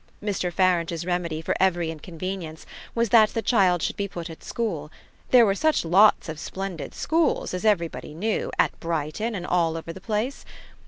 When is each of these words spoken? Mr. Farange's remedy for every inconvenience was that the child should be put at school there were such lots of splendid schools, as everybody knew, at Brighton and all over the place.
Mr. 0.19 0.51
Farange's 0.51 1.05
remedy 1.05 1.43
for 1.43 1.53
every 1.59 1.91
inconvenience 1.91 2.65
was 2.95 3.09
that 3.09 3.29
the 3.35 3.41
child 3.43 3.83
should 3.83 3.95
be 3.97 4.07
put 4.07 4.31
at 4.31 4.43
school 4.43 4.89
there 5.29 5.45
were 5.45 5.53
such 5.53 5.85
lots 5.85 6.27
of 6.27 6.39
splendid 6.39 6.95
schools, 6.95 7.53
as 7.53 7.65
everybody 7.65 8.15
knew, 8.15 8.51
at 8.57 8.79
Brighton 8.79 9.35
and 9.35 9.45
all 9.45 9.77
over 9.77 9.93
the 9.93 10.01
place. 10.01 10.43